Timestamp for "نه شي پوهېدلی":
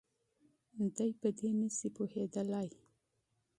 1.59-2.69